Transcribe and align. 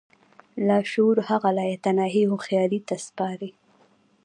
لاشعور 0.67 1.17
هغه 1.29 1.49
لايتناهي 1.57 2.23
هوښياري 2.29 2.79
ته 2.87 2.95
سپاري. 3.05 3.51